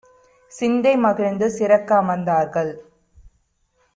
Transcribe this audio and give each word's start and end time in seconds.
சிந்தை 0.51 0.97
மகிழ்ந்து 0.97 1.49
சிறக்க 1.49 1.95
அமர்ந்தார்கள். 1.95 2.71